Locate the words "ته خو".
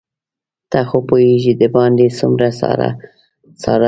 0.71-0.97